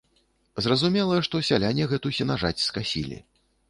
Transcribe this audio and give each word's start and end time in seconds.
Зразумела, 0.65 1.21
што 1.29 1.43
сяляне 1.51 1.91
гэту 1.95 2.17
сенажаць 2.19 2.57
скасілі. 2.69 3.27